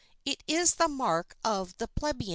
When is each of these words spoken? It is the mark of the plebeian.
It 0.25 0.41
is 0.47 0.75
the 0.77 0.87
mark 0.87 1.37
of 1.45 1.77
the 1.77 1.87
plebeian. 1.87 2.29